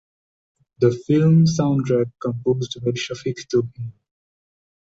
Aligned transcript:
The 0.79 0.89
film 1.05 1.45
soundtrack 1.45 2.09
composed 2.23 2.75
by 2.83 2.89
Shafiq 2.89 3.45
Tuhin. 3.53 3.91